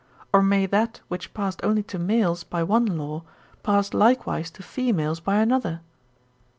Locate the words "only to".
1.63-1.99